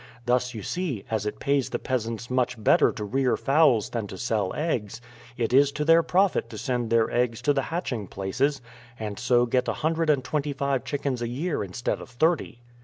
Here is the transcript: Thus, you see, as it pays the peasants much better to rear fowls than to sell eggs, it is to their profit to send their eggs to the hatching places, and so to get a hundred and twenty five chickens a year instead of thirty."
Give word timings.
Thus, 0.25 0.55
you 0.55 0.63
see, 0.63 1.05
as 1.11 1.27
it 1.27 1.39
pays 1.39 1.69
the 1.69 1.77
peasants 1.77 2.31
much 2.31 2.55
better 2.57 2.91
to 2.91 3.03
rear 3.05 3.37
fowls 3.37 3.91
than 3.91 4.07
to 4.07 4.17
sell 4.17 4.51
eggs, 4.55 4.99
it 5.37 5.53
is 5.53 5.71
to 5.73 5.85
their 5.85 6.01
profit 6.01 6.49
to 6.49 6.57
send 6.57 6.89
their 6.89 7.11
eggs 7.11 7.39
to 7.43 7.53
the 7.53 7.61
hatching 7.69 8.07
places, 8.07 8.61
and 8.99 9.19
so 9.19 9.45
to 9.45 9.51
get 9.51 9.67
a 9.67 9.73
hundred 9.85 10.09
and 10.09 10.23
twenty 10.23 10.53
five 10.53 10.85
chickens 10.85 11.21
a 11.21 11.27
year 11.27 11.63
instead 11.63 12.01
of 12.01 12.09
thirty." 12.09 12.61